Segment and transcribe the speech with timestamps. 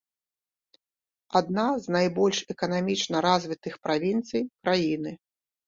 [1.39, 5.11] Адна з найбольш эканамічна развітых правінцый краіны.